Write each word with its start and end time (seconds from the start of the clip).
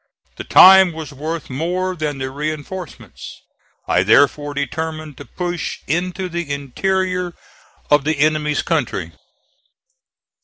The 0.37 0.43
time 0.43 0.93
was 0.93 1.13
worth 1.13 1.47
more 1.47 1.95
than 1.95 2.17
the 2.17 2.31
reinforcements; 2.31 3.43
I 3.87 4.01
therefore 4.01 4.55
determined 4.55 5.15
to 5.17 5.25
push 5.25 5.77
into 5.85 6.27
the 6.27 6.51
interior 6.51 7.33
of 7.91 8.03
the 8.03 8.17
enemy's 8.17 8.63
country. 8.63 9.11